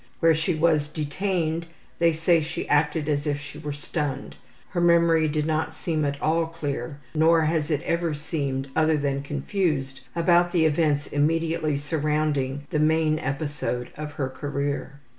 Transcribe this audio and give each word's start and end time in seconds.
Where 0.19 0.33
she 0.33 0.55
was 0.55 0.87
detained 0.87 1.67
they 1.99 2.11
say 2.11 2.41
she 2.41 2.67
acted 2.67 3.07
as 3.07 3.27
if 3.27 3.39
she 3.39 3.59
were 3.59 3.71
stunned. 3.71 4.35
Her 4.69 4.81
memory 4.81 5.27
did 5.27 5.45
not 5.45 5.75
seem 5.75 6.03
at 6.05 6.19
all 6.19 6.47
clear, 6.47 6.97
nor 7.13 7.43
has 7.43 7.69
it 7.69 7.83
ever 7.83 8.15
seemed 8.15 8.69
other 8.75 8.97
than 8.97 9.21
confused 9.21 9.99
about 10.15 10.51
the 10.53 10.65
events 10.65 11.05
immediately 11.05 11.77
surrounding 11.77 12.65
the 12.71 12.79
main 12.79 13.19
episode 13.19 13.91
of 13.95 14.13
her 14.13 14.27
career. 14.27 14.99